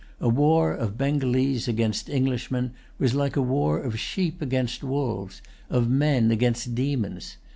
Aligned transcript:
A 0.19 0.27
war 0.27 0.73
of 0.73 0.97
Bengalese 0.97 1.67
against 1.67 2.09
Englishmen 2.09 2.71
was 2.97 3.13
like 3.13 3.35
a 3.35 3.41
war 3.43 3.79
of 3.79 3.99
sheep 3.99 4.41
against 4.41 4.83
wolves, 4.83 5.43
of 5.69 5.91
men 5.91 6.31
against 6.31 6.73
demons. 6.73 7.37